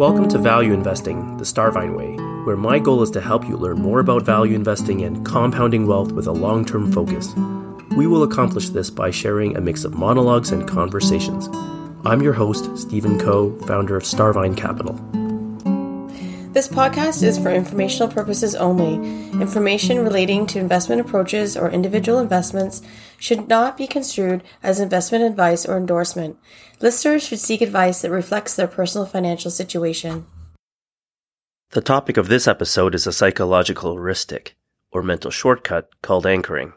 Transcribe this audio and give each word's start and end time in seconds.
Welcome 0.00 0.30
to 0.30 0.38
Value 0.38 0.72
Investing, 0.72 1.36
the 1.36 1.44
Starvine 1.44 1.94
Way, 1.94 2.16
where 2.46 2.56
my 2.56 2.78
goal 2.78 3.02
is 3.02 3.10
to 3.10 3.20
help 3.20 3.46
you 3.46 3.58
learn 3.58 3.82
more 3.82 4.00
about 4.00 4.22
value 4.22 4.54
investing 4.54 5.02
and 5.02 5.26
compounding 5.26 5.86
wealth 5.86 6.12
with 6.12 6.26
a 6.26 6.32
long 6.32 6.64
term 6.64 6.90
focus. 6.90 7.34
We 7.98 8.06
will 8.06 8.22
accomplish 8.22 8.70
this 8.70 8.88
by 8.88 9.10
sharing 9.10 9.58
a 9.58 9.60
mix 9.60 9.84
of 9.84 9.92
monologues 9.92 10.52
and 10.52 10.66
conversations. 10.66 11.50
I'm 12.06 12.22
your 12.22 12.32
host, 12.32 12.78
Stephen 12.78 13.18
Coe, 13.18 13.54
founder 13.66 13.94
of 13.94 14.04
Starvine 14.04 14.56
Capital. 14.56 14.94
This 16.52 16.66
podcast 16.66 17.22
is 17.22 17.38
for 17.38 17.52
informational 17.52 18.12
purposes 18.12 18.56
only. 18.56 18.94
Information 19.40 20.02
relating 20.02 20.48
to 20.48 20.58
investment 20.58 21.00
approaches 21.00 21.56
or 21.56 21.70
individual 21.70 22.18
investments 22.18 22.82
should 23.20 23.46
not 23.46 23.76
be 23.76 23.86
construed 23.86 24.42
as 24.60 24.80
investment 24.80 25.22
advice 25.22 25.64
or 25.64 25.76
endorsement. 25.76 26.36
Listeners 26.80 27.22
should 27.22 27.38
seek 27.38 27.60
advice 27.60 28.02
that 28.02 28.10
reflects 28.10 28.56
their 28.56 28.66
personal 28.66 29.06
financial 29.06 29.52
situation. 29.52 30.26
The 31.70 31.80
topic 31.80 32.16
of 32.16 32.26
this 32.26 32.48
episode 32.48 32.96
is 32.96 33.06
a 33.06 33.12
psychological 33.12 33.92
heuristic, 33.92 34.56
or 34.90 35.04
mental 35.04 35.30
shortcut, 35.30 35.88
called 36.02 36.26
anchoring. 36.26 36.72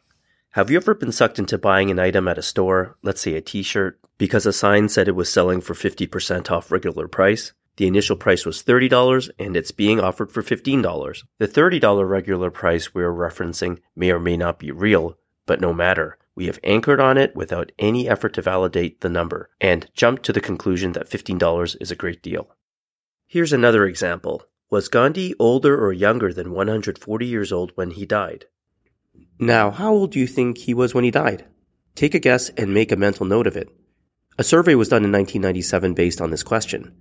Have 0.52 0.70
you 0.70 0.78
ever 0.78 0.94
been 0.94 1.12
sucked 1.12 1.40
into 1.40 1.58
buying 1.58 1.90
an 1.90 1.98
item 1.98 2.28
at 2.28 2.38
a 2.38 2.44
store, 2.44 2.96
let's 3.02 3.22
say 3.22 3.34
a 3.34 3.42
t 3.42 3.64
shirt, 3.64 4.00
because 4.20 4.46
a 4.46 4.54
sign 4.54 4.88
said 4.88 5.08
it 5.08 5.16
was 5.16 5.34
selling 5.34 5.62
for 5.62 5.74
50% 5.74 6.52
off 6.52 6.72
regular 6.72 7.08
price? 7.08 7.54
The 7.78 7.88
initial 7.88 8.16
price 8.16 8.46
was 8.46 8.62
$30 8.62 9.32
and 9.40 9.58
it's 9.58 9.72
being 9.72 10.00
offered 10.00 10.32
for 10.32 10.44
$15. 10.44 11.24
The 11.40 11.48
$30 11.48 12.08
regular 12.08 12.52
price 12.52 12.94
we're 12.94 13.12
referencing 13.12 13.80
may 13.96 14.12
or 14.12 14.20
may 14.20 14.38
not 14.38 14.60
be 14.60 14.72
real, 14.72 15.18
but 15.48 15.60
no 15.60 15.74
matter. 15.74 16.18
We 16.36 16.46
have 16.46 16.60
anchored 16.64 17.00
on 17.00 17.18
it 17.18 17.36
without 17.36 17.72
any 17.80 18.08
effort 18.08 18.34
to 18.34 18.42
validate 18.42 19.02
the 19.02 19.10
number 19.10 19.50
and 19.60 19.90
jumped 19.94 20.24
to 20.24 20.34
the 20.34 20.42
conclusion 20.42 20.92
that 20.92 21.10
$15 21.10 21.78
is 21.82 21.90
a 21.90 21.96
great 21.96 22.22
deal. 22.22 22.56
Here's 23.26 23.54
another 23.54 23.86
example. 23.86 24.44
Was 24.70 24.88
Gandhi 24.88 25.34
older 25.40 25.76
or 25.84 25.94
younger 25.94 26.32
than 26.32 26.52
140 26.52 27.26
years 27.26 27.52
old 27.52 27.72
when 27.76 27.92
he 27.92 28.06
died? 28.06 28.46
Now, 29.40 29.72
how 29.72 29.94
old 29.94 30.12
do 30.12 30.20
you 30.20 30.28
think 30.28 30.60
he 30.60 30.74
was 30.76 30.94
when 30.94 31.04
he 31.04 31.12
died? 31.12 31.46
Take 31.96 32.14
a 32.14 32.20
guess 32.20 32.50
and 32.50 32.74
make 32.74 32.92
a 32.92 32.96
mental 32.96 33.26
note 33.26 33.48
of 33.48 33.58
it. 33.58 33.70
A 34.38 34.44
survey 34.44 34.76
was 34.76 34.90
done 34.90 35.04
in 35.04 35.12
1997 35.12 35.94
based 35.94 36.22
on 36.22 36.32
this 36.32 36.44
question 36.44 36.96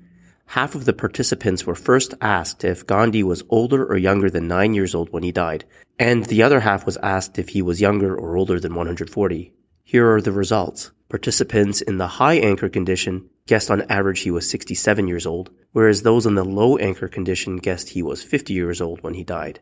half 0.53 0.75
of 0.75 0.85
the 0.85 0.93
participants 0.93 1.65
were 1.65 1.75
first 1.75 2.13
asked 2.21 2.63
if 2.63 2.87
Gandhi 2.87 3.23
was 3.23 3.43
older 3.49 3.87
or 3.87 3.97
younger 3.97 4.29
than 4.29 4.49
9 4.49 4.75
years 4.75 4.95
old 4.95 5.11
when 5.11 5.23
he 5.23 5.33
died, 5.33 5.65
and 5.99 6.27
the 6.27 6.43
other 6.43 6.61
half 6.61 6.85
was 6.85 6.99
asked 6.99 7.39
if 7.39 7.49
he 7.49 7.63
was 7.63 7.81
younger 7.81 8.15
or 8.15 8.37
older 8.37 8.61
than 8.61 8.75
140. 8.75 9.55
Here 9.83 10.13
are 10.13 10.21
the 10.21 10.31
results. 10.31 10.91
Participants 11.09 11.81
in 11.81 11.97
the 11.97 12.07
high 12.07 12.35
anchor 12.35 12.69
condition 12.69 13.31
guessed 13.47 13.71
on 13.71 13.91
average 13.91 14.21
he 14.21 14.31
was 14.31 14.51
67 14.51 15.09
years 15.09 15.25
old, 15.25 15.49
whereas 15.73 16.03
those 16.03 16.27
in 16.27 16.35
the 16.35 16.45
low 16.45 16.77
anchor 16.77 17.09
condition 17.09 17.57
guessed 17.57 17.89
he 17.89 18.03
was 18.03 18.23
50 18.23 18.53
years 18.53 18.83
old 18.83 19.03
when 19.03 19.15
he 19.15 19.25
died. 19.25 19.61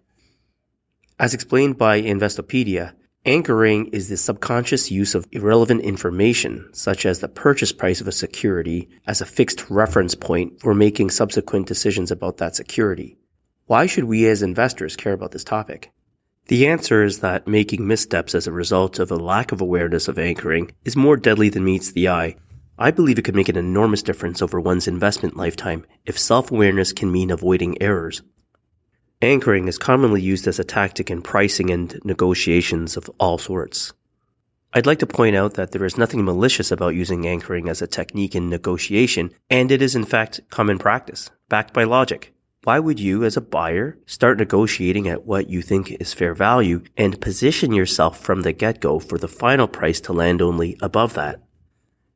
As 1.21 1.35
explained 1.35 1.79
by 1.79 2.03
Investopedia, 2.03 2.95
Anchoring 3.27 3.89
is 3.89 4.09
the 4.09 4.17
subconscious 4.17 4.91
use 4.91 5.15
of 5.15 5.29
irrelevant 5.31 5.83
information, 5.83 6.71
such 6.73 7.05
as 7.05 7.21
the 7.21 7.29
purchase 7.29 7.71
price 7.71 8.01
of 8.01 8.09
a 8.09 8.13
security, 8.13 8.89
as 9.07 9.21
a 9.21 9.27
fixed 9.27 9.69
reference 9.69 10.15
point 10.15 10.59
for 10.59 10.75
making 10.75 11.11
subsequent 11.11 11.67
decisions 11.67 12.11
about 12.11 12.39
that 12.39 12.57
security. 12.57 13.19
Why 13.67 13.85
should 13.85 14.05
we 14.05 14.27
as 14.27 14.43
investors 14.43 14.97
care 14.97 15.13
about 15.13 15.33
this 15.33 15.45
topic? 15.45 15.93
The 16.47 16.69
answer 16.69 17.05
is 17.05 17.19
that 17.19 17.47
making 17.47 17.87
missteps 17.87 18.35
as 18.35 18.47
a 18.47 18.53
result 18.53 18.99
of 18.99 19.11
a 19.11 19.17
lack 19.17 19.53
of 19.53 19.61
awareness 19.61 20.09
of 20.09 20.19
anchoring 20.19 20.71
is 20.87 20.97
more 20.97 21.19
deadly 21.19 21.51
than 21.51 21.63
meets 21.63 21.93
the 21.93 22.09
eye. 22.09 22.37
I 22.79 22.91
believe 22.91 23.19
it 23.19 23.27
could 23.27 23.37
make 23.37 23.51
an 23.51 23.59
enormous 23.59 24.03
difference 24.03 24.41
over 24.41 24.59
one's 24.59 24.89
investment 24.89 25.37
lifetime 25.37 25.85
if 26.07 26.19
self-awareness 26.19 26.95
can 26.95 27.13
mean 27.13 27.31
avoiding 27.31 27.83
errors. 27.83 28.23
Anchoring 29.23 29.69
is 29.69 29.77
commonly 29.77 30.23
used 30.23 30.47
as 30.47 30.59
a 30.59 30.65
tactic 30.65 31.11
in 31.11 31.21
pricing 31.21 31.69
and 31.69 32.01
negotiations 32.05 32.97
of 32.97 33.11
all 33.21 33.37
sorts. 33.37 33.93
I'd 34.73 34.87
like 34.87 35.01
to 35.01 35.07
point 35.07 35.37
out 35.37 35.55
that 35.55 35.73
there 35.73 35.85
is 35.85 35.99
nothing 35.99 36.25
malicious 36.25 36.73
about 36.73 36.95
using 36.95 37.27
anchoring 37.27 37.69
as 37.69 37.83
a 37.83 37.87
technique 37.87 38.35
in 38.35 38.49
negotiation, 38.49 39.31
and 39.51 39.71
it 39.71 39.83
is 39.83 39.95
in 39.95 40.07
fact 40.07 40.41
common 40.49 40.79
practice, 40.79 41.29
backed 41.51 41.75
by 41.75 41.85
logic. 41.85 42.33
Why 42.65 42.79
would 42.79 42.99
you, 42.99 43.25
as 43.25 43.37
a 43.37 43.43
buyer, 43.43 43.99
start 44.07 44.39
negotiating 44.39 45.07
at 45.09 45.27
what 45.27 45.51
you 45.51 45.61
think 45.61 45.91
is 46.01 46.15
fair 46.15 46.33
value 46.33 46.83
and 46.97 47.21
position 47.21 47.73
yourself 47.73 48.21
from 48.21 48.41
the 48.41 48.55
get-go 48.55 49.01
for 49.01 49.19
the 49.19 49.29
final 49.29 49.69
price 49.69 50.01
to 50.03 50.15
land 50.15 50.41
only 50.41 50.79
above 50.81 51.13
that? 51.15 51.43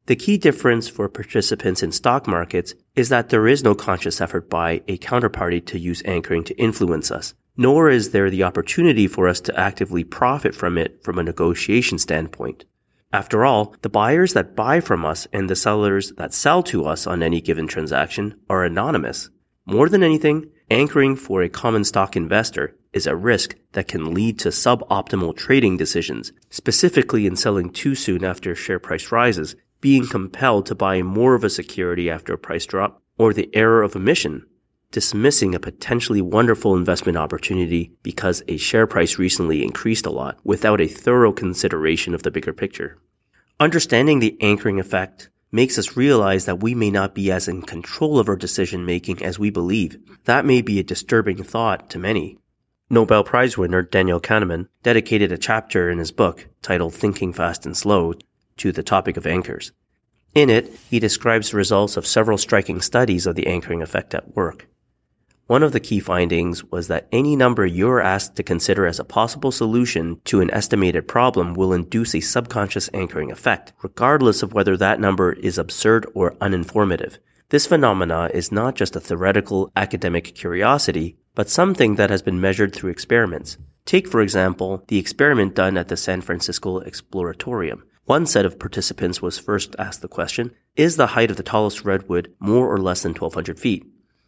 The 0.06 0.16
key 0.16 0.36
difference 0.36 0.86
for 0.86 1.08
participants 1.08 1.82
in 1.82 1.90
stock 1.90 2.26
markets 2.26 2.74
is 2.94 3.08
that 3.08 3.30
there 3.30 3.48
is 3.48 3.64
no 3.64 3.74
conscious 3.74 4.20
effort 4.20 4.50
by 4.50 4.82
a 4.86 4.98
counterparty 4.98 5.64
to 5.64 5.78
use 5.78 6.02
anchoring 6.04 6.44
to 6.44 6.58
influence 6.60 7.10
us, 7.10 7.32
nor 7.56 7.88
is 7.88 8.10
there 8.10 8.28
the 8.28 8.42
opportunity 8.42 9.06
for 9.06 9.28
us 9.28 9.40
to 9.40 9.58
actively 9.58 10.04
profit 10.04 10.54
from 10.54 10.76
it 10.76 11.02
from 11.02 11.18
a 11.18 11.22
negotiation 11.22 11.98
standpoint. 11.98 12.66
After 13.14 13.46
all, 13.46 13.76
the 13.80 13.88
buyers 13.88 14.34
that 14.34 14.54
buy 14.54 14.80
from 14.80 15.06
us 15.06 15.26
and 15.32 15.48
the 15.48 15.56
sellers 15.56 16.12
that 16.18 16.34
sell 16.34 16.62
to 16.64 16.84
us 16.84 17.06
on 17.06 17.22
any 17.22 17.40
given 17.40 17.66
transaction 17.66 18.34
are 18.50 18.62
anonymous. 18.62 19.30
More 19.64 19.88
than 19.88 20.02
anything, 20.02 20.50
anchoring 20.70 21.16
for 21.16 21.42
a 21.42 21.48
common 21.48 21.82
stock 21.82 22.14
investor 22.14 22.76
is 22.92 23.06
a 23.06 23.16
risk 23.16 23.56
that 23.72 23.88
can 23.88 24.12
lead 24.12 24.38
to 24.40 24.50
suboptimal 24.50 25.34
trading 25.34 25.78
decisions, 25.78 26.30
specifically 26.50 27.26
in 27.26 27.36
selling 27.36 27.70
too 27.70 27.94
soon 27.94 28.22
after 28.22 28.54
share 28.54 28.78
price 28.78 29.10
rises 29.10 29.56
being 29.84 30.06
compelled 30.06 30.64
to 30.64 30.74
buy 30.74 31.02
more 31.02 31.34
of 31.34 31.44
a 31.44 31.50
security 31.50 32.08
after 32.08 32.32
a 32.32 32.38
price 32.38 32.64
drop, 32.64 33.02
or 33.18 33.34
the 33.34 33.50
error 33.52 33.82
of 33.82 33.94
omission, 33.94 34.42
dismissing 34.92 35.54
a 35.54 35.60
potentially 35.60 36.22
wonderful 36.22 36.74
investment 36.74 37.18
opportunity 37.18 37.92
because 38.02 38.42
a 38.48 38.56
share 38.56 38.86
price 38.86 39.18
recently 39.18 39.62
increased 39.62 40.06
a 40.06 40.10
lot 40.10 40.38
without 40.42 40.80
a 40.80 40.88
thorough 40.88 41.32
consideration 41.32 42.14
of 42.14 42.22
the 42.22 42.30
bigger 42.30 42.54
picture. 42.54 42.96
Understanding 43.60 44.20
the 44.20 44.38
anchoring 44.40 44.80
effect 44.80 45.28
makes 45.52 45.78
us 45.78 45.98
realize 45.98 46.46
that 46.46 46.62
we 46.62 46.74
may 46.74 46.90
not 46.90 47.14
be 47.14 47.30
as 47.30 47.46
in 47.46 47.60
control 47.60 48.18
of 48.18 48.30
our 48.30 48.36
decision 48.36 48.86
making 48.86 49.22
as 49.22 49.38
we 49.38 49.50
believe. 49.50 49.98
That 50.24 50.46
may 50.46 50.62
be 50.62 50.78
a 50.78 50.82
disturbing 50.82 51.42
thought 51.42 51.90
to 51.90 51.98
many. 51.98 52.38
Nobel 52.88 53.22
Prize 53.22 53.58
winner 53.58 53.82
Daniel 53.82 54.18
Kahneman 54.18 54.66
dedicated 54.82 55.30
a 55.30 55.36
chapter 55.36 55.90
in 55.90 55.98
his 55.98 56.10
book 56.10 56.48
titled 56.62 56.94
Thinking 56.94 57.34
Fast 57.34 57.66
and 57.66 57.76
Slow 57.76 58.14
to 58.58 58.72
the 58.72 58.82
topic 58.82 59.16
of 59.16 59.26
anchors. 59.26 59.72
In 60.34 60.50
it, 60.50 60.68
he 60.90 60.98
describes 60.98 61.50
the 61.50 61.56
results 61.56 61.96
of 61.96 62.06
several 62.06 62.38
striking 62.38 62.80
studies 62.80 63.26
of 63.26 63.36
the 63.36 63.46
anchoring 63.46 63.82
effect 63.82 64.14
at 64.14 64.34
work. 64.34 64.66
One 65.46 65.62
of 65.62 65.72
the 65.72 65.80
key 65.80 66.00
findings 66.00 66.64
was 66.64 66.88
that 66.88 67.06
any 67.12 67.36
number 67.36 67.66
you're 67.66 68.00
asked 68.00 68.36
to 68.36 68.42
consider 68.42 68.86
as 68.86 68.98
a 68.98 69.04
possible 69.04 69.52
solution 69.52 70.18
to 70.24 70.40
an 70.40 70.50
estimated 70.50 71.06
problem 71.06 71.52
will 71.52 71.74
induce 71.74 72.14
a 72.14 72.20
subconscious 72.20 72.88
anchoring 72.94 73.30
effect, 73.30 73.74
regardless 73.82 74.42
of 74.42 74.54
whether 74.54 74.74
that 74.78 75.00
number 75.00 75.34
is 75.34 75.58
absurd 75.58 76.06
or 76.14 76.32
uninformative. 76.36 77.18
This 77.50 77.66
phenomena 77.66 78.30
is 78.32 78.50
not 78.50 78.74
just 78.74 78.96
a 78.96 79.00
theoretical 79.00 79.70
academic 79.76 80.34
curiosity, 80.34 81.18
but 81.34 81.50
something 81.50 81.96
that 81.96 82.08
has 82.08 82.22
been 82.22 82.40
measured 82.40 82.74
through 82.74 82.90
experiments. 82.90 83.58
Take, 83.84 84.08
for 84.08 84.22
example, 84.22 84.82
the 84.88 84.98
experiment 84.98 85.54
done 85.54 85.76
at 85.76 85.88
the 85.88 85.96
San 85.98 86.22
Francisco 86.22 86.80
Exploratorium. 86.80 87.82
One 88.06 88.26
set 88.26 88.44
of 88.44 88.58
participants 88.58 89.22
was 89.22 89.38
first 89.38 89.74
asked 89.78 90.02
the 90.02 90.08
question, 90.08 90.50
is 90.76 90.96
the 90.96 91.06
height 91.06 91.30
of 91.30 91.38
the 91.38 91.42
tallest 91.42 91.86
redwood 91.86 92.30
more 92.38 92.70
or 92.70 92.76
less 92.76 93.02
than 93.02 93.12
1200 93.12 93.58
feet? 93.58 93.86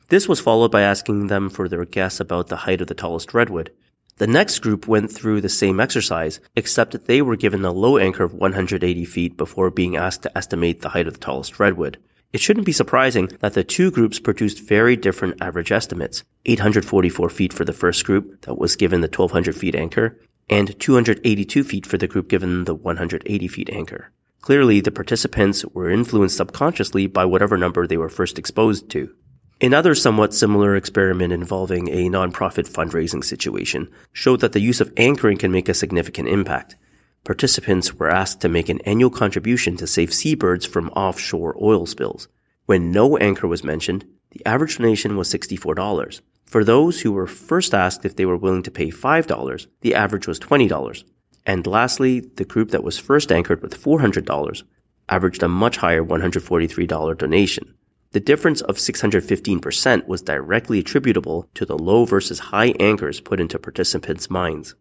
This 0.08 0.26
was 0.26 0.40
followed 0.40 0.70
by 0.70 0.80
asking 0.80 1.26
them 1.26 1.50
for 1.50 1.68
their 1.68 1.84
guess 1.84 2.18
about 2.18 2.48
the 2.48 2.56
height 2.56 2.80
of 2.80 2.86
the 2.86 2.94
tallest 2.94 3.34
redwood. 3.34 3.70
The 4.16 4.26
next 4.26 4.60
group 4.60 4.88
went 4.88 5.12
through 5.12 5.42
the 5.42 5.50
same 5.50 5.78
exercise, 5.78 6.40
except 6.56 6.92
that 6.92 7.04
they 7.04 7.20
were 7.20 7.36
given 7.36 7.66
a 7.66 7.70
low 7.70 7.98
anchor 7.98 8.24
of 8.24 8.32
180 8.32 9.04
feet 9.04 9.36
before 9.36 9.70
being 9.70 9.96
asked 9.96 10.22
to 10.22 10.38
estimate 10.38 10.80
the 10.80 10.88
height 10.88 11.06
of 11.06 11.12
the 11.12 11.20
tallest 11.20 11.60
redwood. 11.60 11.98
It 12.32 12.40
shouldn't 12.40 12.64
be 12.64 12.72
surprising 12.72 13.28
that 13.40 13.52
the 13.52 13.62
two 13.62 13.90
groups 13.90 14.18
produced 14.18 14.66
very 14.66 14.96
different 14.96 15.42
average 15.42 15.70
estimates. 15.70 16.24
844 16.46 17.28
feet 17.28 17.52
for 17.52 17.66
the 17.66 17.74
first 17.74 18.06
group 18.06 18.40
that 18.46 18.56
was 18.56 18.76
given 18.76 19.02
the 19.02 19.08
1200 19.08 19.54
feet 19.54 19.74
anchor, 19.74 20.18
and 20.48 20.78
282 20.78 21.64
feet 21.64 21.86
for 21.86 21.98
the 21.98 22.06
group 22.06 22.28
given 22.28 22.64
the 22.64 22.74
180 22.74 23.48
feet 23.48 23.70
anchor. 23.70 24.10
Clearly, 24.40 24.80
the 24.80 24.92
participants 24.92 25.64
were 25.64 25.90
influenced 25.90 26.36
subconsciously 26.36 27.08
by 27.08 27.24
whatever 27.24 27.56
number 27.56 27.86
they 27.86 27.96
were 27.96 28.08
first 28.08 28.38
exposed 28.38 28.88
to. 28.90 29.12
Another 29.60 29.94
somewhat 29.94 30.34
similar 30.34 30.76
experiment 30.76 31.32
involving 31.32 31.88
a 31.88 32.10
nonprofit 32.10 32.68
fundraising 32.68 33.24
situation 33.24 33.88
showed 34.12 34.40
that 34.40 34.52
the 34.52 34.60
use 34.60 34.80
of 34.80 34.92
anchoring 34.96 35.38
can 35.38 35.50
make 35.50 35.68
a 35.68 35.74
significant 35.74 36.28
impact. 36.28 36.76
Participants 37.24 37.94
were 37.94 38.10
asked 38.10 38.42
to 38.42 38.48
make 38.48 38.68
an 38.68 38.80
annual 38.82 39.10
contribution 39.10 39.76
to 39.78 39.86
save 39.86 40.14
seabirds 40.14 40.64
from 40.64 40.90
offshore 40.90 41.56
oil 41.60 41.86
spills. 41.86 42.28
When 42.66 42.92
no 42.92 43.16
anchor 43.16 43.48
was 43.48 43.64
mentioned, 43.64 44.04
the 44.30 44.44
average 44.46 44.76
donation 44.76 45.16
was 45.16 45.32
$64. 45.32 46.20
For 46.46 46.62
those 46.62 47.00
who 47.00 47.12
were 47.12 47.26
first 47.26 47.74
asked 47.74 48.04
if 48.04 48.16
they 48.16 48.24
were 48.24 48.36
willing 48.36 48.62
to 48.62 48.70
pay 48.70 48.90
$5, 48.90 49.66
the 49.80 49.94
average 49.94 50.26
was 50.26 50.38
$20. 50.38 51.04
And 51.44 51.66
lastly, 51.66 52.20
the 52.20 52.44
group 52.44 52.70
that 52.70 52.84
was 52.84 52.98
first 52.98 53.30
anchored 53.30 53.62
with 53.62 53.80
$400 53.80 54.62
averaged 55.08 55.42
a 55.42 55.48
much 55.48 55.76
higher 55.76 56.04
$143 56.04 57.18
donation. 57.18 57.74
The 58.12 58.20
difference 58.20 58.60
of 58.62 58.76
615% 58.76 60.06
was 60.06 60.22
directly 60.22 60.78
attributable 60.78 61.48
to 61.54 61.66
the 61.66 61.78
low 61.78 62.04
versus 62.04 62.38
high 62.38 62.72
anchors 62.80 63.20
put 63.20 63.40
into 63.40 63.58
participants' 63.58 64.30
minds. 64.30 64.74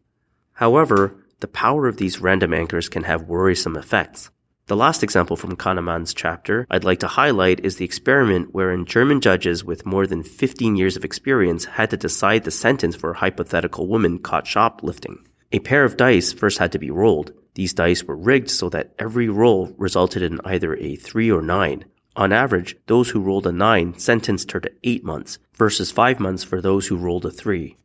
However, 0.53 1.15
the 1.41 1.47
power 1.47 1.87
of 1.87 1.97
these 1.97 2.21
random 2.21 2.53
anchors 2.53 2.89
can 2.89 3.03
have 3.03 3.23
worrisome 3.23 3.75
effects. 3.75 4.29
The 4.67 4.75
last 4.75 5.03
example 5.03 5.37
from 5.37 5.57
Kahneman's 5.57 6.11
chapter 6.11 6.65
I'd 6.71 6.83
like 6.83 7.01
to 7.01 7.07
highlight 7.07 7.63
is 7.63 7.75
the 7.75 7.85
experiment 7.85 8.51
wherein 8.51 8.85
German 8.85 9.21
judges 9.21 9.63
with 9.63 9.85
more 9.85 10.07
than 10.07 10.23
15 10.23 10.75
years 10.75 10.97
of 10.97 11.05
experience 11.05 11.65
had 11.65 11.91
to 11.91 11.97
decide 11.97 12.43
the 12.43 12.49
sentence 12.49 12.95
for 12.95 13.11
a 13.11 13.17
hypothetical 13.17 13.85
woman 13.85 14.17
caught 14.17 14.47
shoplifting. 14.47 15.23
A 15.51 15.59
pair 15.59 15.83
of 15.83 15.97
dice 15.97 16.33
first 16.33 16.57
had 16.57 16.71
to 16.71 16.79
be 16.79 16.89
rolled. 16.89 17.31
These 17.53 17.75
dice 17.75 18.03
were 18.05 18.15
rigged 18.15 18.49
so 18.49 18.69
that 18.69 18.95
every 18.97 19.29
roll 19.29 19.71
resulted 19.77 20.23
in 20.23 20.41
either 20.43 20.75
a 20.77 20.95
3 20.95 21.31
or 21.31 21.43
9. 21.43 21.85
On 22.15 22.33
average, 22.33 22.75
those 22.87 23.11
who 23.11 23.21
rolled 23.21 23.45
a 23.45 23.51
9 23.51 23.99
sentenced 23.99 24.51
her 24.53 24.59
to 24.61 24.71
8 24.83 25.03
months 25.03 25.37
versus 25.53 25.91
5 25.91 26.19
months 26.19 26.43
for 26.43 26.59
those 26.59 26.87
who 26.87 26.97
rolled 26.97 27.27
a 27.27 27.31
3. 27.31 27.77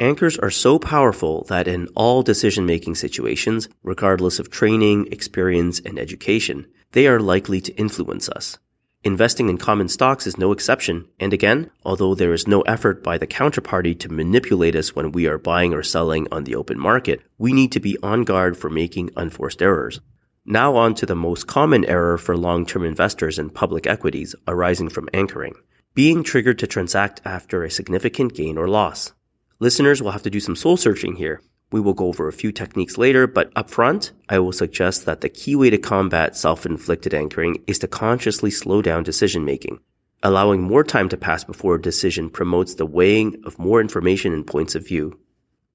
Anchors 0.00 0.36
are 0.38 0.50
so 0.50 0.76
powerful 0.76 1.44
that 1.44 1.68
in 1.68 1.86
all 1.94 2.24
decision 2.24 2.66
making 2.66 2.96
situations, 2.96 3.68
regardless 3.84 4.40
of 4.40 4.50
training, 4.50 5.06
experience, 5.12 5.78
and 5.78 6.00
education, 6.00 6.66
they 6.90 7.06
are 7.06 7.20
likely 7.20 7.60
to 7.60 7.72
influence 7.76 8.28
us. 8.28 8.58
Investing 9.04 9.48
in 9.48 9.56
common 9.56 9.86
stocks 9.88 10.26
is 10.26 10.36
no 10.36 10.50
exception, 10.50 11.06
and 11.20 11.32
again, 11.32 11.70
although 11.84 12.16
there 12.16 12.32
is 12.32 12.48
no 12.48 12.62
effort 12.62 13.04
by 13.04 13.18
the 13.18 13.28
counterparty 13.28 13.96
to 14.00 14.08
manipulate 14.08 14.74
us 14.74 14.96
when 14.96 15.12
we 15.12 15.28
are 15.28 15.38
buying 15.38 15.72
or 15.72 15.84
selling 15.84 16.26
on 16.32 16.42
the 16.42 16.56
open 16.56 16.78
market, 16.78 17.20
we 17.38 17.52
need 17.52 17.70
to 17.70 17.78
be 17.78 17.96
on 18.02 18.24
guard 18.24 18.56
for 18.56 18.70
making 18.70 19.10
unforced 19.16 19.62
errors. 19.62 20.00
Now 20.44 20.74
on 20.74 20.94
to 20.96 21.06
the 21.06 21.14
most 21.14 21.46
common 21.46 21.84
error 21.84 22.18
for 22.18 22.36
long-term 22.36 22.84
investors 22.84 23.38
in 23.38 23.48
public 23.48 23.86
equities 23.86 24.34
arising 24.48 24.88
from 24.88 25.08
anchoring. 25.14 25.54
Being 25.94 26.24
triggered 26.24 26.58
to 26.58 26.66
transact 26.66 27.20
after 27.24 27.62
a 27.62 27.70
significant 27.70 28.34
gain 28.34 28.58
or 28.58 28.66
loss. 28.66 29.12
Listeners 29.60 30.02
will 30.02 30.10
have 30.10 30.22
to 30.24 30.30
do 30.30 30.40
some 30.40 30.56
soul 30.56 30.76
searching 30.76 31.14
here. 31.14 31.40
We 31.70 31.80
will 31.80 31.94
go 31.94 32.06
over 32.06 32.28
a 32.28 32.32
few 32.32 32.52
techniques 32.52 32.98
later, 32.98 33.26
but 33.26 33.52
up 33.56 33.70
front, 33.70 34.12
I 34.28 34.38
will 34.38 34.52
suggest 34.52 35.06
that 35.06 35.20
the 35.20 35.28
key 35.28 35.56
way 35.56 35.70
to 35.70 35.78
combat 35.78 36.36
self-inflicted 36.36 37.14
anchoring 37.14 37.62
is 37.66 37.78
to 37.80 37.88
consciously 37.88 38.50
slow 38.50 38.82
down 38.82 39.02
decision 39.02 39.44
making. 39.44 39.80
Allowing 40.22 40.62
more 40.62 40.84
time 40.84 41.08
to 41.10 41.16
pass 41.16 41.44
before 41.44 41.76
a 41.76 41.82
decision 41.82 42.30
promotes 42.30 42.74
the 42.74 42.86
weighing 42.86 43.42
of 43.44 43.58
more 43.58 43.80
information 43.80 44.32
and 44.32 44.46
points 44.46 44.74
of 44.74 44.86
view. 44.86 45.18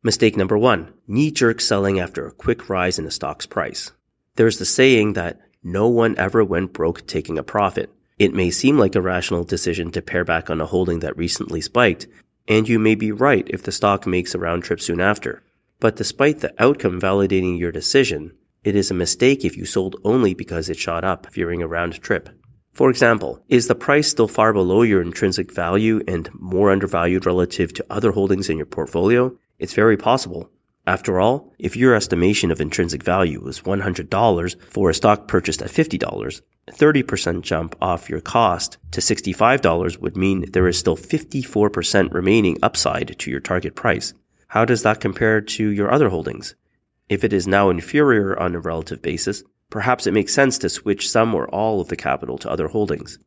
Mistake 0.04 0.36
number 0.36 0.58
one, 0.58 0.94
knee-jerk 1.08 1.62
selling 1.62 2.00
after 2.00 2.26
a 2.26 2.32
quick 2.32 2.70
rise 2.70 3.00
in 3.00 3.06
a 3.06 3.12
stock's 3.12 3.46
price. 3.46 3.92
There's 4.36 4.60
the 4.60 4.66
saying 4.66 5.14
that 5.14 5.40
no 5.64 5.88
one 5.88 6.18
ever 6.18 6.44
went 6.44 6.74
broke 6.74 7.06
taking 7.08 7.38
a 7.38 7.44
profit. 7.44 7.94
It 8.18 8.34
may 8.34 8.50
seem 8.52 8.78
like 8.78 8.96
a 8.96 9.02
rational 9.02 9.44
decision 9.44 9.92
to 9.92 10.02
pare 10.02 10.26
back 10.26 10.50
on 10.50 10.62
a 10.62 10.66
holding 10.66 11.00
that 11.00 11.18
recently 11.18 11.62
spiked, 11.62 12.08
and 12.50 12.68
you 12.68 12.80
may 12.80 12.96
be 12.96 13.12
right 13.12 13.48
if 13.52 13.64
the 13.64 13.72
stock 13.72 14.08
makes 14.08 14.34
a 14.34 14.40
round 14.40 14.64
trip 14.64 14.82
soon 14.82 15.00
after. 15.00 15.44
But 15.80 15.96
despite 15.96 16.40
the 16.40 16.54
outcome 16.62 17.00
validating 17.00 17.58
your 17.60 17.72
decision, 17.72 18.34
it 18.64 18.76
is 18.76 18.92
a 18.92 18.96
mistake 18.96 19.46
if 19.46 19.56
you 19.56 19.66
sold 19.66 19.96
only 20.04 20.34
because 20.34 20.70
it 20.70 20.78
shot 20.78 21.06
up, 21.06 21.32
fearing 21.32 21.62
a 21.62 21.68
round 21.68 22.02
trip. 22.02 22.28
For 22.74 22.90
example, 22.90 23.42
is 23.48 23.68
the 23.68 23.76
price 23.76 24.08
still 24.08 24.28
far 24.28 24.52
below 24.52 24.82
your 24.82 25.02
intrinsic 25.02 25.54
value 25.54 26.02
and 26.08 26.30
more 26.34 26.72
undervalued 26.72 27.26
relative 27.26 27.74
to 27.74 27.86
other 27.90 28.12
holdings 28.12 28.50
in 28.50 28.58
your 28.58 28.66
portfolio? 28.66 29.38
It's 29.60 29.74
very 29.74 29.96
possible. 29.96 30.52
After 30.90 31.20
all, 31.20 31.54
if 31.60 31.78
your 31.78 31.94
estimation 31.94 32.50
of 32.50 32.60
intrinsic 32.60 33.04
value 33.04 33.40
was 33.40 33.62
$100 33.62 34.62
for 34.72 34.90
a 34.90 34.94
stock 34.96 35.28
purchased 35.28 35.62
at 35.62 35.70
$50, 35.70 36.42
a 36.68 36.72
30% 36.72 37.42
jump 37.44 37.76
off 37.80 38.10
your 38.10 38.22
cost 38.22 38.80
to 38.90 39.00
$65 39.00 40.00
would 40.00 40.18
mean 40.18 40.50
there 40.50 40.68
is 40.68 40.80
still 40.80 40.98
54% 40.98 42.12
remaining 42.12 42.58
upside 42.64 43.20
to 43.20 43.30
your 43.30 43.40
target 43.40 43.76
price. 43.76 44.16
How 44.48 44.66
does 44.66 44.82
that 44.82 45.00
compare 45.00 45.42
to 45.42 45.70
your 45.70 45.92
other 45.92 46.10
holdings? 46.10 46.56
If 47.08 47.24
it 47.24 47.34
is 47.34 47.46
now 47.46 47.70
inferior 47.70 48.36
on 48.40 48.56
a 48.56 48.60
relative 48.60 49.04
basis, 49.04 49.44
perhaps 49.70 50.08
it 50.08 50.16
makes 50.16 50.34
sense 50.34 50.58
to 50.58 50.70
switch 50.70 51.08
some 51.08 51.36
or 51.36 51.48
all 51.50 51.82
of 51.82 51.90
the 51.90 51.98
capital 51.98 52.40
to 52.40 52.50
other 52.50 52.68
holdings. 52.68 53.20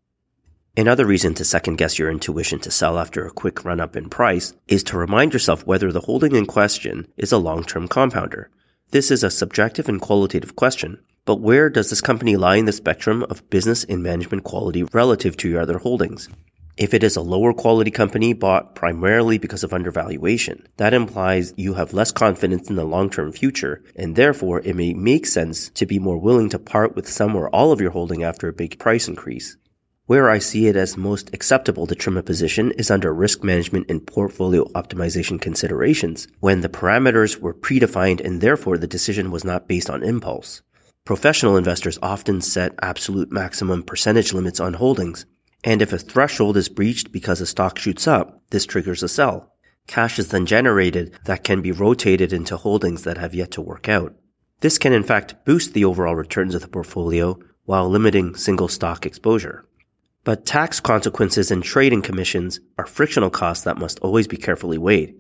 Another 0.75 1.05
reason 1.05 1.35
to 1.35 1.45
second 1.45 1.77
guess 1.77 1.99
your 1.99 2.11
intuition 2.11 2.59
to 2.61 2.71
sell 2.71 2.99
after 2.99 3.27
a 3.27 3.31
quick 3.31 3.63
run 3.63 3.79
up 3.79 3.95
in 3.95 4.09
price 4.09 4.55
is 4.69 4.83
to 4.85 4.97
remind 4.97 5.35
yourself 5.35 5.67
whether 5.67 5.93
the 5.93 6.01
holding 6.01 6.35
in 6.35 6.47
question 6.47 7.07
is 7.19 7.31
a 7.31 7.37
long-term 7.37 7.89
compounder. 7.89 8.49
This 8.91 9.11
is 9.11 9.23
a 9.23 9.29
subjective 9.29 9.91
and 9.91 10.01
qualitative 10.01 10.57
question, 10.57 10.99
but 11.27 11.43
where 11.43 11.69
does 11.69 11.91
this 11.91 12.01
company 12.01 12.37
lie 12.39 12.57
in 12.57 12.65
the 12.65 12.73
spectrum 12.73 13.23
of 13.29 13.51
business 13.51 13.85
and 13.85 14.03
management 14.03 14.45
quality 14.45 14.83
relative 14.85 15.37
to 15.39 15.49
your 15.51 15.61
other 15.61 15.77
holdings? 15.77 16.31
If 16.79 16.95
it 16.95 17.05
is 17.05 17.17
a 17.17 17.21
lower 17.21 17.53
quality 17.53 17.91
company 17.91 18.33
bought 18.33 18.75
primarily 18.75 19.37
because 19.37 19.65
of 19.65 19.75
undervaluation, 19.75 20.67
that 20.79 20.95
implies 20.95 21.53
you 21.59 21.75
have 21.75 21.93
less 21.93 22.13
confidence 22.13 22.71
in 22.71 22.77
the 22.77 22.85
long-term 22.85 23.33
future, 23.33 23.85
and 23.95 24.17
therefore 24.17 24.61
it 24.61 24.75
may 24.75 24.95
make 24.95 25.27
sense 25.27 25.69
to 25.75 25.85
be 25.85 25.99
more 25.99 26.17
willing 26.17 26.49
to 26.49 26.59
part 26.59 26.97
with 26.97 27.07
some 27.07 27.37
or 27.37 27.51
all 27.51 27.73
of 27.73 27.83
your 27.83 27.91
holding 27.91 28.23
after 28.23 28.49
a 28.49 28.55
big 28.55 28.79
price 28.79 29.07
increase. 29.07 29.59
Where 30.07 30.29
I 30.29 30.39
see 30.39 30.67
it 30.67 30.75
as 30.75 30.97
most 30.97 31.31
acceptable 31.33 31.87
to 31.87 31.95
trim 31.95 32.17
a 32.17 32.25
position 32.25 32.73
is 32.73 32.91
under 32.91 33.15
risk 33.15 33.45
management 33.45 33.89
and 33.89 34.05
portfolio 34.05 34.65
optimization 34.71 35.41
considerations, 35.41 36.27
when 36.41 36.61
the 36.61 36.69
parameters 36.69 37.39
were 37.39 37.55
predefined 37.55 38.21
and 38.21 38.41
therefore 38.41 38.79
the 38.79 38.89
decision 38.89 39.31
was 39.31 39.45
not 39.45 39.69
based 39.69 39.89
on 39.89 40.03
impulse. 40.03 40.61
Professional 41.05 41.57
investors 41.57 42.01
often 42.03 42.41
set 42.41 42.75
absolute 42.83 43.31
maximum 43.31 43.85
percentage 43.85 44.33
limits 44.33 44.59
on 44.59 44.75
holdings, 44.75 45.25
and 45.63 45.81
if 45.81 45.93
a 45.93 45.99
threshold 45.99 46.57
is 46.57 46.69
breached 46.69 47.13
because 47.13 47.41
a 47.41 47.47
stock 47.47 47.79
shoots 47.79 48.09
up, 48.09 48.43
this 48.51 48.67
triggers 48.67 49.05
a 49.05 49.09
sell. 49.09 49.53
Cash 49.87 50.19
is 50.19 50.29
then 50.29 50.47
generated 50.47 51.13
that 51.27 51.45
can 51.45 51.63
be 51.63 51.71
rotated 51.71 52.33
into 52.33 52.57
holdings 52.57 53.05
that 53.05 53.19
have 53.19 53.37
yet 53.37 53.53
to 53.53 53.63
work 53.63 53.89
out. 53.89 54.17
This 54.63 54.79
can 54.79 54.93
in 54.93 55.05
fact 55.05 55.45
boost 55.45 55.75
the 55.75 55.85
overall 55.85 56.17
returns 56.17 56.57
of 56.57 56.63
the 56.63 56.69
portfolio 56.69 57.39
while 57.67 57.89
limiting 57.89 58.35
single 58.35 58.67
stock 58.67 59.07
exposure. 59.07 59.65
But 60.25 60.47
tax 60.47 60.79
consequences 60.79 61.51
and 61.51 61.65
trading 61.65 62.03
commissions 62.03 62.61
are 62.79 62.87
frictional 62.87 63.31
costs 63.31 63.65
that 63.65 63.79
must 63.79 63.99
always 64.01 64.29
be 64.29 64.37
carefully 64.37 64.79
weighed. 64.79 65.17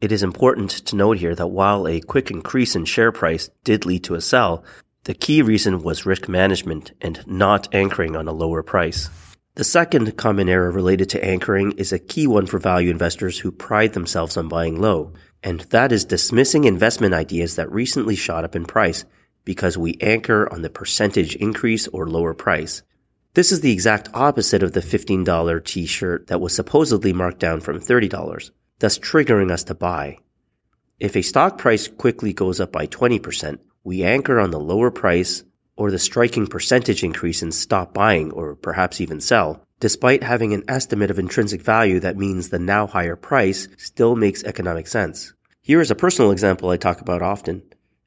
It 0.00 0.12
is 0.12 0.22
important 0.22 0.70
to 0.86 0.96
note 0.96 1.18
here 1.18 1.34
that 1.34 1.48
while 1.48 1.86
a 1.86 2.00
quick 2.00 2.30
increase 2.30 2.74
in 2.74 2.86
share 2.86 3.12
price 3.12 3.50
did 3.64 3.84
lead 3.84 4.04
to 4.04 4.14
a 4.14 4.20
sell, 4.22 4.64
the 5.04 5.12
key 5.12 5.42
reason 5.42 5.82
was 5.82 6.06
risk 6.06 6.26
management 6.26 6.92
and 7.02 7.22
not 7.26 7.74
anchoring 7.74 8.16
on 8.16 8.28
a 8.28 8.32
lower 8.32 8.62
price. 8.62 9.10
The 9.56 9.64
second 9.64 10.16
common 10.16 10.48
error 10.48 10.70
related 10.70 11.10
to 11.10 11.24
anchoring 11.24 11.72
is 11.72 11.92
a 11.92 11.98
key 11.98 12.26
one 12.26 12.46
for 12.46 12.58
value 12.58 12.90
investors 12.90 13.38
who 13.38 13.52
pride 13.52 13.92
themselves 13.92 14.38
on 14.38 14.48
buying 14.48 14.80
low, 14.80 15.12
and 15.42 15.60
that 15.70 15.92
is 15.92 16.06
dismissing 16.06 16.64
investment 16.64 17.12
ideas 17.12 17.56
that 17.56 17.70
recently 17.70 18.16
shot 18.16 18.44
up 18.44 18.56
in 18.56 18.64
price 18.64 19.04
because 19.44 19.76
we 19.76 19.98
anchor 20.00 20.50
on 20.50 20.62
the 20.62 20.70
percentage 20.70 21.36
increase 21.36 21.88
or 21.88 22.08
lower 22.08 22.32
price. 22.32 22.82
This 23.36 23.52
is 23.52 23.60
the 23.60 23.70
exact 23.70 24.08
opposite 24.14 24.62
of 24.62 24.72
the 24.72 24.80
$15 24.80 25.62
t-shirt 25.62 26.28
that 26.28 26.40
was 26.40 26.54
supposedly 26.54 27.12
marked 27.12 27.38
down 27.38 27.60
from 27.60 27.80
$30, 27.80 28.50
thus 28.78 28.98
triggering 28.98 29.50
us 29.50 29.64
to 29.64 29.74
buy. 29.74 30.20
If 30.98 31.16
a 31.16 31.20
stock 31.20 31.58
price 31.58 31.86
quickly 31.86 32.32
goes 32.32 32.60
up 32.60 32.72
by 32.72 32.86
20%, 32.86 33.58
we 33.84 34.04
anchor 34.04 34.40
on 34.40 34.52
the 34.52 34.58
lower 34.58 34.90
price 34.90 35.44
or 35.76 35.90
the 35.90 35.98
striking 35.98 36.46
percentage 36.46 37.04
increase 37.04 37.42
and 37.42 37.54
stop 37.54 37.92
buying 37.92 38.30
or 38.30 38.54
perhaps 38.54 39.02
even 39.02 39.20
sell, 39.20 39.62
despite 39.80 40.22
having 40.22 40.54
an 40.54 40.64
estimate 40.66 41.10
of 41.10 41.18
intrinsic 41.18 41.60
value 41.60 42.00
that 42.00 42.16
means 42.16 42.48
the 42.48 42.58
now 42.58 42.86
higher 42.86 43.16
price 43.16 43.68
still 43.76 44.16
makes 44.16 44.44
economic 44.44 44.86
sense. 44.86 45.34
Here 45.60 45.82
is 45.82 45.90
a 45.90 45.94
personal 45.94 46.30
example 46.30 46.70
I 46.70 46.78
talk 46.78 47.02
about 47.02 47.20
often. 47.20 47.64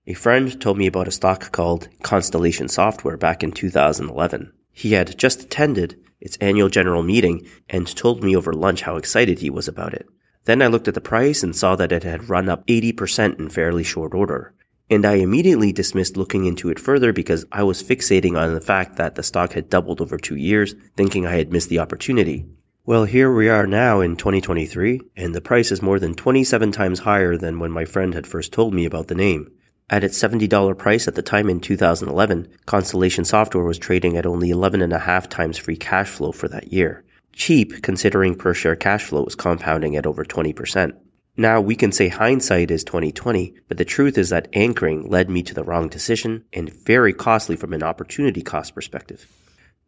A 0.08 0.16
friend 0.16 0.60
told 0.60 0.80
me 0.80 0.88
about 0.88 1.08
a 1.08 1.12
stock 1.12 1.52
called 1.52 1.88
Constellation 2.02 2.68
Software 2.68 3.18
back 3.18 3.44
in 3.44 3.52
2011. 3.52 4.54
He 4.80 4.94
had 4.94 5.18
just 5.18 5.44
attended 5.44 6.00
its 6.22 6.38
annual 6.38 6.70
general 6.70 7.04
meeting 7.04 7.46
and 7.70 7.86
told 7.86 8.24
me 8.24 8.34
over 8.34 8.54
lunch 8.54 8.82
how 8.82 8.96
excited 8.96 9.40
he 9.40 9.50
was 9.50 9.68
about 9.68 9.94
it. 9.94 10.08
Then 10.46 10.62
I 10.62 10.68
looked 10.68 10.88
at 10.88 10.94
the 10.94 11.02
price 11.02 11.44
and 11.44 11.54
saw 11.54 11.76
that 11.76 11.92
it 11.92 12.04
had 12.04 12.30
run 12.30 12.48
up 12.48 12.66
80% 12.66 13.40
in 13.40 13.50
fairly 13.50 13.84
short 13.84 14.14
order. 14.14 14.54
And 14.90 15.06
I 15.06 15.16
immediately 15.16 15.74
dismissed 15.74 16.16
looking 16.16 16.46
into 16.46 16.70
it 16.70 16.80
further 16.80 17.12
because 17.12 17.46
I 17.52 17.64
was 17.64 17.84
fixating 17.84 18.40
on 18.40 18.54
the 18.54 18.62
fact 18.62 18.96
that 18.96 19.16
the 19.16 19.22
stock 19.22 19.52
had 19.52 19.70
doubled 19.70 20.00
over 20.00 20.18
two 20.18 20.38
years, 20.38 20.74
thinking 20.96 21.28
I 21.28 21.36
had 21.36 21.52
missed 21.52 21.68
the 21.68 21.80
opportunity. 21.80 22.46
Well, 22.86 23.04
here 23.04 23.34
we 23.34 23.50
are 23.50 23.68
now 23.68 24.00
in 24.00 24.16
2023, 24.16 25.02
and 25.18 25.36
the 25.36 25.42
price 25.42 25.74
is 25.74 25.82
more 25.82 26.00
than 26.00 26.16
27 26.16 26.72
times 26.72 27.00
higher 27.00 27.36
than 27.36 27.60
when 27.60 27.72
my 27.72 27.84
friend 27.84 28.14
had 28.14 28.26
first 28.26 28.54
told 28.54 28.74
me 28.74 28.86
about 28.86 29.10
the 29.10 29.16
name. 29.16 29.52
At 29.92 30.04
its 30.04 30.22
$70 30.22 30.78
price 30.78 31.08
at 31.08 31.16
the 31.16 31.24
time 31.24 31.50
in 31.50 31.60
2011, 31.60 32.48
Constellation 32.68 33.26
Software 33.26 33.64
was 33.64 33.80
trading 33.80 34.18
at 34.18 34.28
only 34.28 34.50
11.5 34.50 35.28
times 35.30 35.58
free 35.58 35.78
cash 35.78 36.10
flow 36.10 36.32
for 36.32 36.48
that 36.48 36.72
year. 36.72 37.04
Cheap 37.34 37.82
considering 37.82 38.36
per 38.36 38.54
share 38.54 38.76
cash 38.76 39.06
flow 39.06 39.24
was 39.24 39.34
compounding 39.34 39.96
at 39.96 40.06
over 40.06 40.24
20%. 40.24 40.94
Now 41.38 41.60
we 41.60 41.76
can 41.76 41.92
say 41.92 42.08
hindsight 42.08 42.70
is 42.70 42.84
2020, 42.84 43.56
but 43.68 43.78
the 43.78 43.86
truth 43.86 44.18
is 44.18 44.30
that 44.30 44.50
anchoring 44.54 45.10
led 45.10 45.30
me 45.30 45.42
to 45.44 45.56
the 45.56 45.64
wrong 45.64 45.88
decision 45.88 46.44
and 46.54 46.72
very 46.72 47.14
costly 47.14 47.56
from 47.56 47.74
an 47.74 47.82
opportunity 47.82 48.44
cost 48.44 48.76
perspective. 48.76 49.26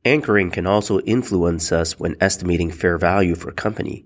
Anchoring 0.03 0.49
can 0.49 0.65
also 0.65 0.99
influence 1.01 1.71
us 1.71 1.99
when 1.99 2.15
estimating 2.19 2.71
fair 2.71 2.97
value 2.97 3.35
for 3.35 3.49
a 3.49 3.53
company. 3.53 4.05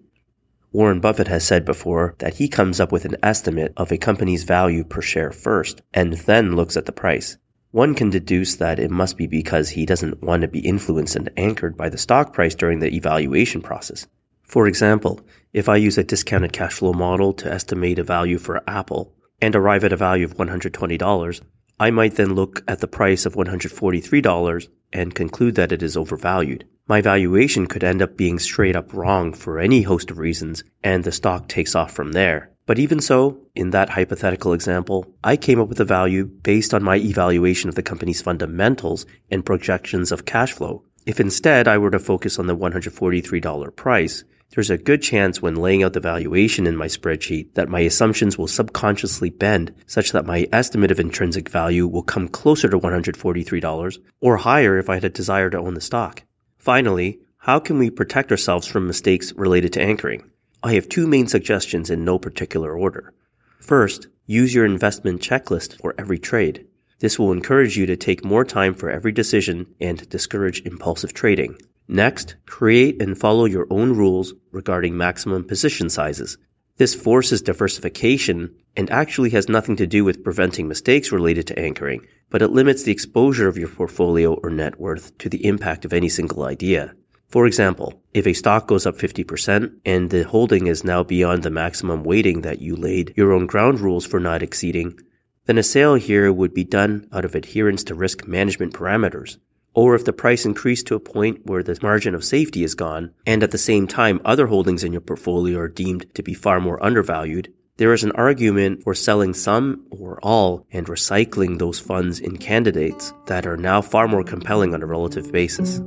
Warren 0.75 0.99
Buffett 0.99 1.29
has 1.29 1.47
said 1.47 1.63
before 1.63 2.15
that 2.17 2.33
he 2.33 2.49
comes 2.49 2.81
up 2.81 2.91
with 2.91 3.05
an 3.05 3.15
estimate 3.23 3.71
of 3.77 3.93
a 3.93 3.97
company's 3.97 4.43
value 4.43 4.83
per 4.83 5.01
share 5.01 5.31
first 5.31 5.81
and 5.93 6.11
then 6.11 6.57
looks 6.57 6.75
at 6.75 6.85
the 6.85 6.91
price. 6.91 7.37
One 7.71 7.95
can 7.95 8.09
deduce 8.09 8.57
that 8.57 8.77
it 8.77 8.91
must 8.91 9.15
be 9.15 9.25
because 9.25 9.69
he 9.69 9.85
doesn't 9.85 10.21
want 10.21 10.41
to 10.41 10.49
be 10.49 10.59
influenced 10.59 11.15
and 11.15 11.31
anchored 11.37 11.77
by 11.77 11.87
the 11.87 11.97
stock 11.97 12.33
price 12.33 12.55
during 12.55 12.79
the 12.79 12.93
evaluation 12.93 13.61
process. 13.61 14.05
For 14.43 14.67
example, 14.67 15.21
if 15.53 15.69
I 15.69 15.77
use 15.77 15.97
a 15.97 16.03
discounted 16.03 16.51
cash 16.51 16.73
flow 16.73 16.91
model 16.91 17.31
to 17.35 17.49
estimate 17.49 17.99
a 17.99 18.03
value 18.03 18.37
for 18.37 18.61
Apple 18.69 19.13
and 19.41 19.55
arrive 19.55 19.85
at 19.85 19.93
a 19.93 19.95
value 19.95 20.25
of 20.25 20.35
$120, 20.35 21.41
I 21.79 21.91
might 21.91 22.15
then 22.15 22.35
look 22.35 22.65
at 22.67 22.81
the 22.81 22.89
price 22.89 23.25
of 23.25 23.35
$143 23.35 24.67
and 24.91 25.15
conclude 25.15 25.55
that 25.55 25.71
it 25.71 25.81
is 25.81 25.95
overvalued. 25.95 26.65
My 26.87 27.01
valuation 27.01 27.65
could 27.65 27.83
end 27.83 28.03
up 28.03 28.15
being 28.15 28.37
straight 28.37 28.75
up 28.75 28.93
wrong 28.93 29.33
for 29.33 29.57
any 29.57 29.81
host 29.81 30.11
of 30.11 30.19
reasons, 30.19 30.63
and 30.83 31.03
the 31.03 31.11
stock 31.11 31.47
takes 31.47 31.73
off 31.73 31.91
from 31.91 32.11
there. 32.11 32.51
But 32.67 32.77
even 32.77 32.99
so, 32.99 33.39
in 33.55 33.71
that 33.71 33.89
hypothetical 33.89 34.53
example, 34.53 35.11
I 35.23 35.35
came 35.35 35.59
up 35.59 35.67
with 35.67 35.79
a 35.79 35.85
value 35.85 36.25
based 36.25 36.75
on 36.75 36.83
my 36.83 36.97
evaluation 36.97 37.69
of 37.69 37.75
the 37.75 37.81
company's 37.81 38.21
fundamentals 38.21 39.07
and 39.31 39.43
projections 39.43 40.11
of 40.11 40.25
cash 40.25 40.51
flow. 40.51 40.83
If 41.07 41.19
instead 41.19 41.67
I 41.67 41.79
were 41.79 41.89
to 41.89 41.97
focus 41.97 42.37
on 42.37 42.45
the 42.45 42.55
$143 42.55 43.75
price, 43.75 44.23
there's 44.51 44.69
a 44.69 44.77
good 44.77 45.01
chance 45.01 45.41
when 45.41 45.55
laying 45.55 45.81
out 45.81 45.93
the 45.93 45.99
valuation 45.99 46.67
in 46.67 46.77
my 46.77 46.85
spreadsheet 46.85 47.55
that 47.55 47.67
my 47.67 47.79
assumptions 47.79 48.37
will 48.37 48.47
subconsciously 48.47 49.31
bend 49.31 49.73
such 49.87 50.11
that 50.11 50.27
my 50.27 50.47
estimate 50.53 50.91
of 50.91 50.99
intrinsic 50.99 51.49
value 51.49 51.87
will 51.87 52.03
come 52.03 52.27
closer 52.27 52.69
to 52.69 52.77
$143 52.77 53.97
or 54.21 54.37
higher 54.37 54.77
if 54.77 54.87
I 54.87 54.93
had 54.93 55.03
a 55.05 55.09
desire 55.09 55.49
to 55.49 55.57
own 55.57 55.73
the 55.73 55.81
stock. 55.81 56.21
Finally, 56.65 57.19
how 57.37 57.59
can 57.59 57.77
we 57.77 57.91
protect 57.91 58.31
ourselves 58.31 58.65
from 58.65 58.87
mistakes 58.87 59.31
related 59.33 59.71
to 59.71 59.79
anchoring? 59.79 60.31
I 60.63 60.73
have 60.73 60.89
two 60.89 61.05
main 61.05 61.27
suggestions 61.27 61.91
in 61.91 62.03
no 62.03 62.17
particular 62.17 62.75
order. 62.75 63.13
First, 63.59 64.07
use 64.25 64.51
your 64.51 64.65
investment 64.65 65.21
checklist 65.21 65.79
for 65.79 65.93
every 65.99 66.17
trade. 66.17 66.65
This 66.97 67.19
will 67.19 67.31
encourage 67.31 67.77
you 67.77 67.85
to 67.85 67.95
take 67.95 68.25
more 68.25 68.43
time 68.43 68.73
for 68.73 68.89
every 68.89 69.11
decision 69.11 69.67
and 69.79 70.09
discourage 70.09 70.63
impulsive 70.65 71.13
trading. 71.13 71.55
Next, 71.87 72.35
create 72.47 72.99
and 72.99 73.15
follow 73.15 73.45
your 73.45 73.67
own 73.69 73.93
rules 73.93 74.33
regarding 74.51 74.97
maximum 74.97 75.43
position 75.43 75.91
sizes. 75.91 76.39
This 76.77 76.93
forces 76.93 77.41
diversification 77.41 78.53
and 78.75 78.89
actually 78.89 79.29
has 79.29 79.47
nothing 79.47 79.77
to 79.77 79.87
do 79.87 80.03
with 80.03 80.25
preventing 80.25 80.67
mistakes 80.67 81.11
related 81.11 81.47
to 81.47 81.57
anchoring, 81.57 82.05
but 82.29 82.41
it 82.41 82.49
limits 82.49 82.83
the 82.83 82.91
exposure 82.91 83.47
of 83.47 83.57
your 83.57 83.69
portfolio 83.69 84.33
or 84.33 84.49
net 84.49 84.77
worth 84.77 85.17
to 85.19 85.29
the 85.29 85.45
impact 85.45 85.85
of 85.85 85.93
any 85.93 86.09
single 86.09 86.43
idea. 86.43 86.93
For 87.29 87.47
example, 87.47 88.01
if 88.13 88.27
a 88.27 88.33
stock 88.33 88.67
goes 88.67 88.85
up 88.85 88.97
50% 88.97 89.73
and 89.85 90.09
the 90.09 90.23
holding 90.23 90.67
is 90.67 90.83
now 90.83 91.01
beyond 91.01 91.43
the 91.43 91.49
maximum 91.49 92.03
weighting 92.03 92.41
that 92.41 92.61
you 92.61 92.75
laid 92.75 93.13
your 93.15 93.31
own 93.31 93.45
ground 93.45 93.79
rules 93.79 94.05
for 94.05 94.19
not 94.19 94.43
exceeding, 94.43 94.99
then 95.45 95.57
a 95.57 95.63
sale 95.63 95.95
here 95.95 96.31
would 96.31 96.53
be 96.53 96.65
done 96.65 97.07
out 97.13 97.23
of 97.23 97.35
adherence 97.35 97.85
to 97.85 97.95
risk 97.95 98.27
management 98.27 98.73
parameters. 98.73 99.37
Or 99.75 99.93
if 99.93 100.05
the 100.05 100.13
price 100.13 100.45
increased 100.45 100.87
to 100.87 100.95
a 100.95 100.99
point 100.99 101.45
where 101.45 101.61
the 101.61 101.77
margin 101.81 102.15
of 102.15 102.23
safety 102.23 102.63
is 102.63 102.75
gone, 102.75 103.11
and 103.25 103.43
at 103.43 103.51
the 103.51 103.57
same 103.57 103.87
time 103.87 104.21
other 104.23 104.47
holdings 104.47 104.85
in 104.85 104.93
your 104.93 105.01
portfolio 105.01 105.59
are 105.59 105.67
deemed 105.67 106.05
to 106.15 106.23
be 106.23 106.33
far 106.33 106.61
more 106.61 106.81
undervalued, 106.83 107.53
there 107.77 107.91
is 107.91 108.05
an 108.05 108.13
argument 108.13 108.83
for 108.83 108.95
selling 108.95 109.33
some 109.33 109.85
or 109.91 110.17
all 110.23 110.65
and 110.71 110.87
recycling 110.87 111.59
those 111.59 111.77
funds 111.77 112.21
in 112.21 112.37
candidates 112.37 113.13
that 113.25 113.45
are 113.45 113.57
now 113.57 113.81
far 113.81 114.07
more 114.07 114.23
compelling 114.23 114.73
on 114.73 114.81
a 114.81 114.85
relative 114.85 115.29
basis. 115.33 115.81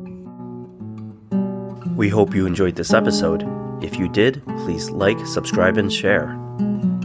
We 1.97 2.11
hope 2.11 2.35
you 2.35 2.45
enjoyed 2.45 2.77
this 2.77 2.93
episode. 2.93 3.43
If 3.83 3.99
you 3.99 4.11
did, 4.11 4.45
please 4.45 4.91
like, 4.91 5.19
subscribe, 5.27 5.79
and 5.79 5.91
share. 5.91 6.39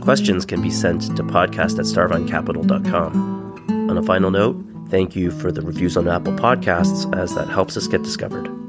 Questions 0.01 0.45
can 0.45 0.61
be 0.61 0.69
sent 0.69 1.15
to 1.15 1.23
podcast 1.23 1.79
at 1.79 1.85
starvinecapital.com. 1.85 3.89
On 3.89 3.97
a 3.97 4.03
final 4.03 4.31
note, 4.31 4.73
thank 4.93 5.15
you 5.15 5.31
for 5.31 5.51
the 5.51 5.63
reviews 5.63 5.97
on 5.97 6.07
Apple 6.07 6.33
Podcasts, 6.33 7.12
as 7.17 7.33
that 7.33 7.50
helps 7.50 7.75
us 7.75 7.88
get 7.88 8.03
discovered. 8.03 8.62